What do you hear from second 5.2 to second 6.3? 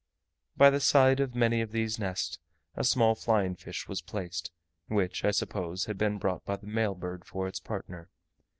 I suppose, had been